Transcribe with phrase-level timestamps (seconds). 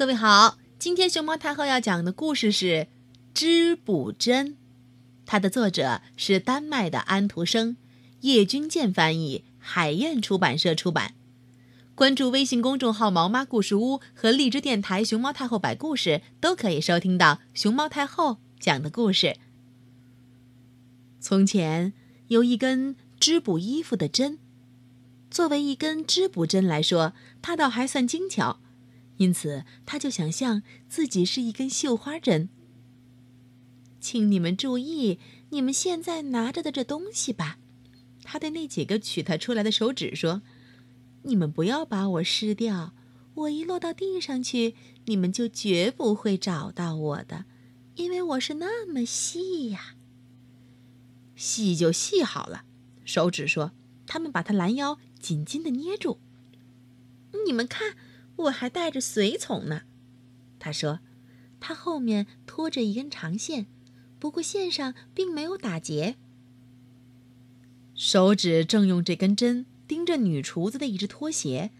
[0.00, 2.64] 各位好，今天熊猫太后要讲的故事是
[3.34, 4.52] 《织补针》，
[5.26, 7.76] 它的作者是丹麦的安徒生，
[8.22, 11.12] 叶君健翻译，海燕出版社出版。
[11.94, 19.36] 关注微信公众号“毛妈故事屋”和荔枝电台“熊猫太后摆故事”，都可以收听到熊猫太后讲的故事。
[21.20, 21.92] 从前
[22.28, 24.38] 有一根织补衣服的针，
[25.30, 27.12] 作为一根织补针来说，
[27.42, 28.60] 它倒还算精巧。
[29.20, 32.48] 因此，他就想象自己是一根绣花针。
[34.00, 35.18] 请你们注意，
[35.50, 37.58] 你们现在拿着的这东西吧。
[38.22, 40.40] 他对那几个取它出来的手指说
[41.24, 42.94] ：“你们不要把我失掉，
[43.34, 47.44] 我一落到地上去，你们就绝不会找到我的，
[47.96, 49.96] 因为我是那么细呀。
[51.36, 52.64] 细就细好了。”
[53.04, 53.72] 手指说
[54.08, 56.18] ：“他们把他拦腰紧紧的捏住。
[57.44, 57.96] 你们看。”
[58.40, 59.82] 我还带着随从呢，
[60.58, 61.00] 他说，
[61.60, 63.66] 他后面拖着一根长线，
[64.18, 66.16] 不过线上并没有打结。
[67.94, 71.70] 手指正用这根针盯着女厨子的一只拖鞋，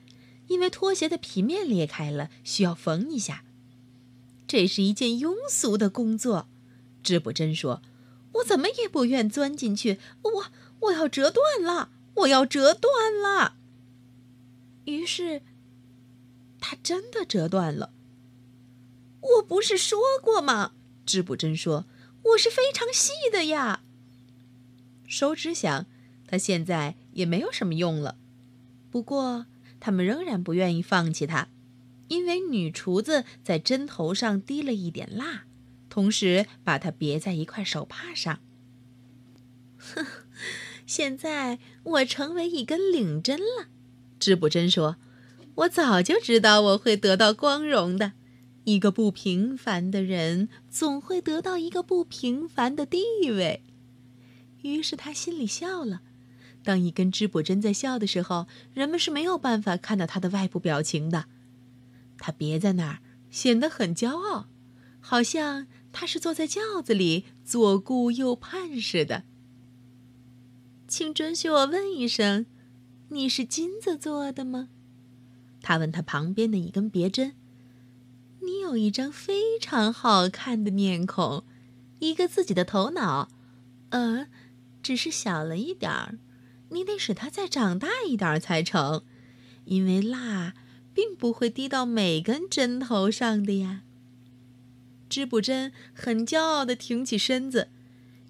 [0.48, 3.44] 因为拖鞋的皮面裂开了，需要缝一下。
[4.46, 6.48] 这是一件庸俗的工作，
[7.02, 7.80] 织布针说
[8.34, 10.44] ：“我怎么也不愿钻进去，我
[10.80, 13.56] 我要折断了，我要折断了。”
[14.84, 15.40] 于是。
[16.60, 17.92] 它真的折断了。
[19.20, 20.72] 我不是说过吗？
[21.04, 21.86] 织布针说
[22.22, 23.82] ：“我是非常细的呀。”
[25.06, 25.86] 手指想，
[26.26, 28.16] 它现在也没有什么用了。
[28.90, 29.46] 不过，
[29.80, 31.48] 他们仍然不愿意放弃它，
[32.08, 35.44] 因为女厨子在针头上滴了一点蜡，
[35.88, 38.40] 同时把它别在一块手帕上。
[39.78, 40.06] 哼，
[40.86, 43.68] 现在我成为一根领针了，
[44.18, 44.96] 织布针说。
[45.60, 48.12] 我早就知道我会得到光荣的。
[48.64, 52.98] 一个不平凡的人总会得到一个不平凡的地
[53.30, 53.64] 位。
[54.62, 56.02] 于是他心里笑了。
[56.62, 61.24] 当一根织布针在笑的时候，人们是没有办法看到他的外部表情的。
[62.18, 62.98] 他别在那儿，
[63.30, 64.46] 显得很骄傲，
[65.00, 69.24] 好像他是坐在轿子里左顾右盼似的。
[70.86, 72.44] 请准许我问一声：
[73.08, 74.68] 你是金子做的吗？
[75.62, 77.34] 他问他旁边的一根别针
[78.40, 81.44] ：“你有一张非常好看的面孔，
[81.98, 83.28] 一个自己的头脑，
[83.90, 84.26] 呃，
[84.82, 86.18] 只是小了一点儿。
[86.70, 89.04] 你得使它再长大一点才成，
[89.64, 90.54] 因为蜡
[90.94, 93.82] 并不会滴到每根针头上的呀。”
[95.10, 97.68] 织布针很骄傲地挺起身子，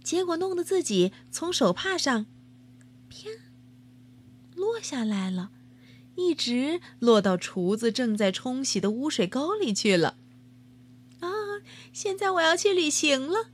[0.03, 2.25] 结果弄得自己从手帕上，
[3.11, 3.29] 啪，
[4.55, 5.51] 落下来了。
[6.17, 10.17] 一直落到厨子正在冲洗的污水沟里去了。
[11.21, 11.29] 啊！
[11.93, 13.51] 现在我要去旅行了。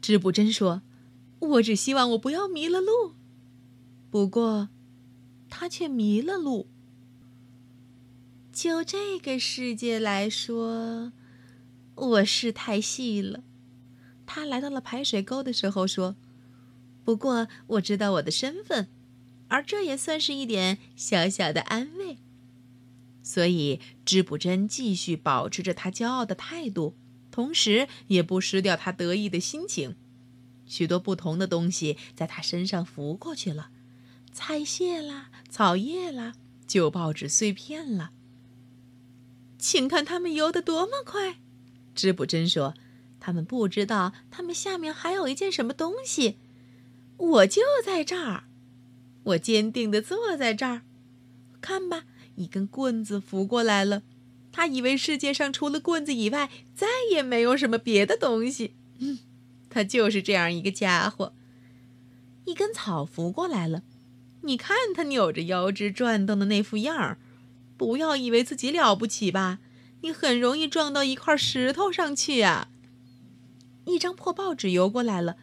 [0.00, 0.82] 织布针说
[1.40, 3.14] ：“我只希望我不要迷了路。”
[4.10, 4.68] 不过，
[5.50, 6.66] 他却迷了路。
[8.52, 11.12] 就这个世界来说，
[11.94, 13.44] 我是太细了。
[14.26, 16.16] 他来到了排水沟的时候说
[17.04, 18.88] ：“不过我知道我的身份。”
[19.48, 22.18] 而这也算是一点小小的安慰，
[23.22, 26.94] 所以织布针继续保持着他骄傲的态度，
[27.30, 29.96] 同时也不失掉他得意的心情。
[30.66, 33.70] 许多不同的东西在他身上浮过去了，
[34.32, 36.34] 菜屑啦，草叶啦，
[36.66, 38.10] 旧报纸碎片了。
[39.58, 41.40] 请看它们游得多么快！
[41.94, 42.74] 织布针说
[43.18, 46.36] ：“他们不知道，他们下面还有一件什么东西。
[47.16, 48.44] 我就在这儿。”
[49.28, 50.82] 我坚定地坐在这儿，
[51.60, 52.04] 看吧，
[52.36, 54.02] 一根棍子拂过来了。
[54.52, 58.74] 他以为世界上除了棍子以外再也没有什么别的东西。
[58.98, 59.18] 嗯，
[59.68, 61.34] 他就是这样一个家伙。
[62.44, 63.82] 一根草拂过来了，
[64.42, 67.18] 你看他扭着腰肢转动的那副样儿。
[67.76, 69.60] 不要以为自己了不起吧，
[70.00, 72.70] 你很容易撞到一块石头上去啊。
[73.84, 75.36] 一张破报纸游过来了，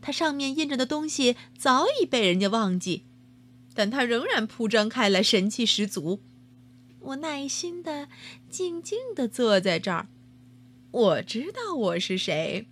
[0.00, 3.04] 它上面印着的东西早已被人家忘记。
[3.74, 6.20] 但他仍然铺张开来，神气十足。
[7.00, 8.08] 我耐心的、
[8.50, 10.08] 静静的坐在这儿。
[10.90, 12.66] 我知道我是谁，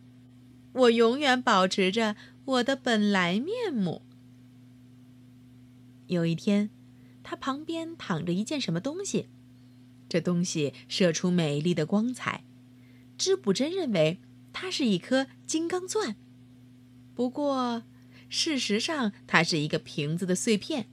[0.73, 4.03] 我永远保持着我的本来面目。
[6.09, 6.71] 有一天，
[7.23, 9.29] 他旁边躺着一件什么东西，
[10.09, 12.45] 这东西射出美丽的光彩。
[13.17, 14.19] 织布针认为
[14.53, 16.17] 它是一颗金刚钻，
[17.15, 17.85] 不过。
[18.29, 20.87] 事实上，它是一个瓶子的碎片，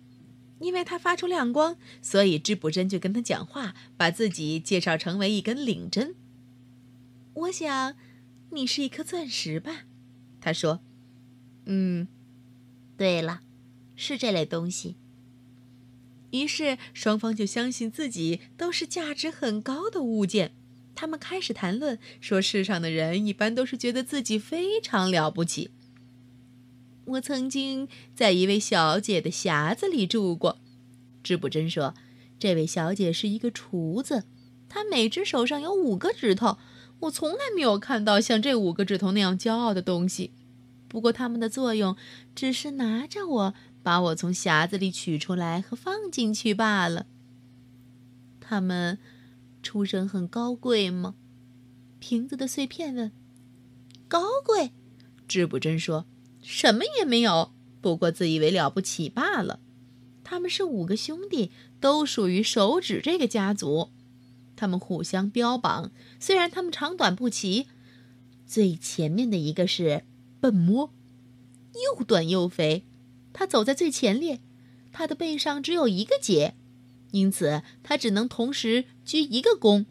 [0.60, 6.16] 因为它发出亮光，所以织布针就跟他讲话，把自己介绍成为一根领针。
[7.34, 7.96] 我想，
[8.52, 9.86] 你是一颗钻石吧？
[10.40, 10.82] 他说。
[11.66, 12.08] 嗯，
[12.96, 13.42] 对了，
[13.96, 14.96] 是这类东西。
[16.32, 20.54] 于是双方就相信自己都是价值很高的物件。
[20.94, 25.72] 他们开始谈论，说世上的人一般都是觉得自己非常了不起。
[27.06, 30.57] 我曾经在一位小姐的匣子里住过，
[31.22, 31.94] 织布针说，
[32.40, 34.24] 这位小姐是一个厨子，
[34.68, 36.57] 她每只手上有五个指头，
[37.02, 40.31] 我从来没有看到像这五个指头那样骄傲的东西。
[40.88, 41.96] 不过它们的作用
[42.34, 43.54] 只是拿着我，
[43.84, 47.06] 把我从匣子里取出来和放进去罢了。
[48.40, 48.98] 他们
[49.62, 51.16] 出身很高贵吗？
[52.00, 53.12] 瓶子的碎片问。
[54.08, 54.72] 高贵，
[55.28, 56.06] 织布针说，
[56.48, 57.52] 什么也没有，
[57.82, 59.60] 不过自以为了不起罢了。
[60.24, 63.90] 他们是五个兄弟，都属于手指这个家族。
[64.56, 67.68] 他们互相标榜，虽然他们长短不齐。
[68.46, 70.06] 最前面的一个是。
[70.40, 70.94] 笨摸，
[71.74, 72.86] 又短又肥，
[73.34, 74.42] 他走在最前列，
[74.92, 76.54] 他的背上只有一个结，
[77.10, 79.88] 因此他只能同时鞠一个躬。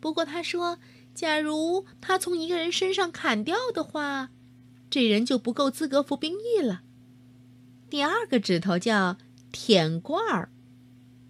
[0.00, 0.78] 不过他说，
[1.14, 4.30] 假如他从一个人身上砍掉的话，
[4.88, 6.82] 这人就不够资格服兵役了。
[7.90, 9.18] 第二个指头叫
[9.52, 10.50] 舔罐儿，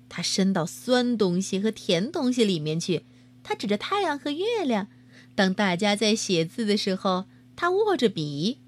[0.08, 3.04] 他伸到酸东西和甜东西里面去。
[3.42, 4.88] 他指着太阳和月亮，
[5.34, 7.26] 当大家在写字的时候。
[7.58, 8.58] 他握着笔。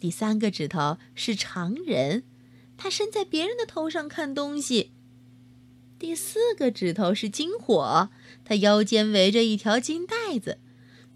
[0.00, 2.22] 第三个指头是常人，
[2.76, 4.92] 他伸在别人的头上看东西。
[5.98, 8.10] 第四个指头是金火，
[8.44, 10.58] 他腰间围着一条金带子。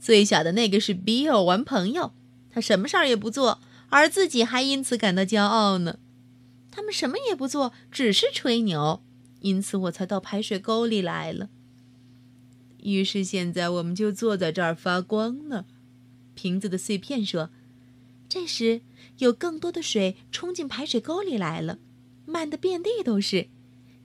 [0.01, 2.13] 最小的那个是比尔玩朋友，
[2.61, 5.99] 什么事儿也不做，而自己还因此感到骄傲呢。
[6.71, 9.03] 他们什么也不做，只是吹牛，
[9.41, 11.49] 因此我才到排水沟里来了。
[12.83, 15.65] 于是现在我们就坐在这儿发光呢。
[16.35, 17.51] 瓶子的碎片说
[18.29, 18.83] ：“这时
[19.19, 21.79] 有更多的水冲进排水沟里来了，
[22.25, 23.49] 漫得遍地都是，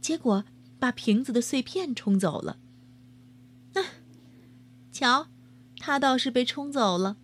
[0.01, 0.43] 结果
[0.79, 2.57] 把瓶子的碎片冲走了。
[3.75, 3.85] 啊，
[4.91, 5.27] 瞧，
[5.77, 7.17] 它倒是被冲走了。”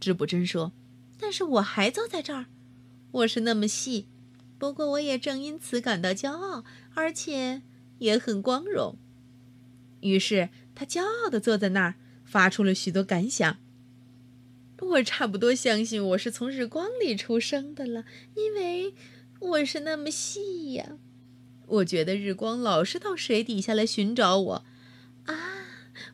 [0.00, 0.72] 织布针说
[1.18, 2.46] ：“但是我还坐在这儿，
[3.10, 4.06] 我是那么细，
[4.58, 6.64] 不过我也正因此感到骄傲，
[6.94, 7.62] 而且
[7.98, 8.96] 也很光荣。”
[10.00, 13.58] 于是他骄傲地坐在那儿，发出了许多感想。
[14.80, 18.04] 我差不多相信我是从日光里出生的了，
[18.36, 18.94] 因为
[19.40, 20.98] 我是那么细呀。
[21.66, 24.64] 我觉得日光老是到水底下来寻找我。
[25.24, 25.34] 啊，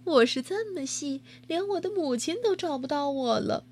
[0.05, 3.65] 我是这么细，连我的母亲都找不到我了。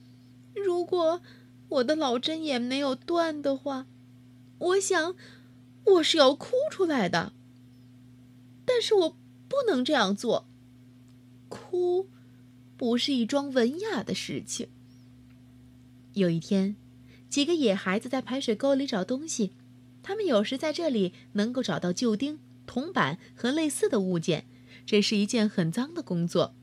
[0.54, 1.20] 如果
[1.69, 3.87] 我的老针眼没有断的话，
[4.58, 5.14] 我想
[5.84, 7.32] 我是要哭出来的。
[8.64, 9.16] 但是我
[9.49, 10.46] 不能这样做，
[11.49, 12.08] 哭
[12.76, 14.69] 不是一桩文雅的事情。
[16.14, 16.76] 有一天，
[17.28, 19.52] 几个野孩子在排水沟里找东西。
[20.02, 24.46] 他们有时在这里能够找到旧钉、铜板和类似的物件，
[24.84, 26.54] 这是一件很脏的工作。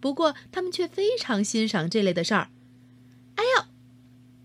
[0.00, 2.50] 不过，他们却非常欣赏这类的事儿。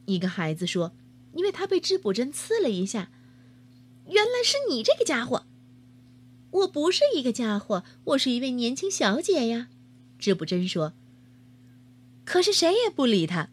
[0.09, 0.93] 一个孩子说
[1.33, 3.11] ：“因为他被织布针刺了一下。”
[4.09, 5.45] 原来是你这个家伙！
[6.51, 9.67] 我不是一个家伙，我是一位年轻小姐呀。
[10.17, 10.93] 织布针说。
[12.25, 13.49] 可是谁也不理他。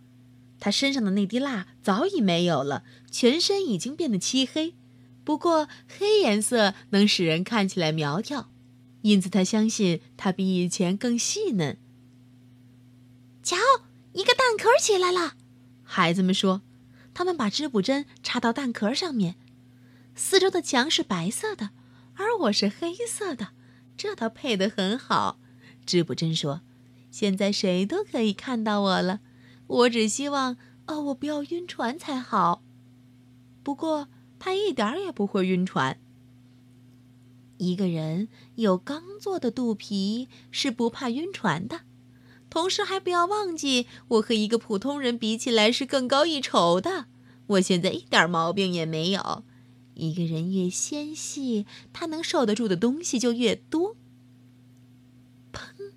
[0.58, 4.74] 他身上的那滴蜡早已没有了，全身已经变得漆黑。
[5.22, 8.50] 不过黑颜色能使人看起来苗条，
[9.02, 11.76] 因此他相信他比以前更细嫩。
[13.42, 13.56] 瞧，
[14.14, 15.35] 一个蛋壳起来了，
[15.86, 16.60] 孩子们说。
[17.14, 19.36] 他们把织布针插到蛋壳上面。
[20.14, 21.70] 四周的墙是白色的，
[22.16, 23.52] 而我是黑色的，
[23.96, 25.40] 这倒配得很好。
[25.86, 26.60] 织布针说
[27.10, 29.20] ：“现在谁都可以看到我了。”
[29.66, 32.62] 我只希望，哦，我不要晕船才好。
[33.62, 35.98] 不过他一点也不会晕船。
[37.56, 41.80] 一个人有刚做的肚皮是不怕晕船的。
[42.56, 47.04] 同时还不要忘记，我和一个普通人比起来是更高一筹的。
[47.48, 49.44] 我现在一点毛病也没有。
[49.92, 53.94] 一个人越纤细，他能受得住的东西就越多。
[55.52, 55.92] 砰！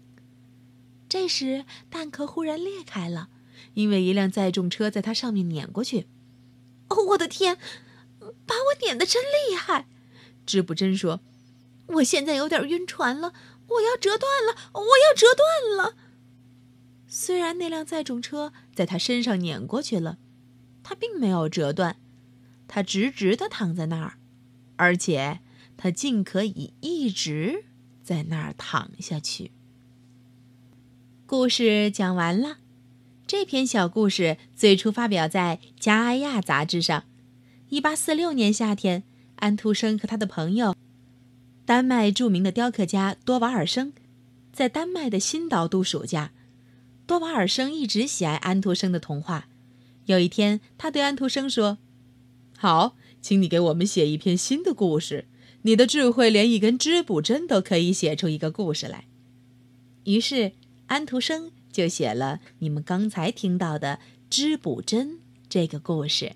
[1.07, 3.29] 这时蛋壳忽然裂开了。
[3.75, 6.07] 因为一辆载重车在它上面碾过去，
[6.89, 7.57] 哦，我的天，
[8.45, 9.87] 把我碾得真厉害！
[10.45, 11.21] 织布针说
[11.87, 13.31] ：“我现在有点晕船了，
[13.69, 15.95] 我要折断了，我要折断了。”
[17.11, 20.19] 虽然那辆载重车在他身上碾过去了，
[20.83, 21.97] 他并没有折断，
[22.67, 24.13] 他直直的躺在那儿。
[24.75, 25.39] 而且
[25.75, 27.65] 他竟可以一直
[28.03, 29.51] 在那儿躺下去。
[31.25, 32.59] 故事讲完了。
[33.27, 37.03] 这篇小故事最初发表在《加埃亚》杂志上。
[37.69, 39.03] 一八四六年夏天，
[39.35, 40.75] 安徒生和他的朋友，
[41.65, 43.93] 丹麦著名的雕刻家多瓦尔生，
[44.53, 46.31] 在丹麦的新岛度暑假。
[47.09, 49.47] 多瓦尔生一直喜爱安徒生的童话。
[50.05, 51.79] 有一天，他对安徒生说
[52.55, 55.25] ：“好，请你给我们写一篇新的故事。
[55.63, 59.07] 你的智慧连一根织补针都可以写出一个故事来。”
[60.05, 60.51] 于是，
[60.85, 61.51] 安徒生。
[61.71, 63.99] 就写了你们刚才听到的
[64.29, 66.33] 织补针这个故事。